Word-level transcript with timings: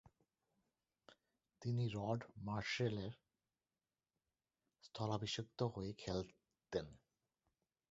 তিনি 1.61 1.83
রড 1.93 2.19
মার্শের 2.37 2.93
স্থলাভিষিক্ত 4.83 5.59
হয়ে 5.63 5.91
খেলতেন। 5.93 6.87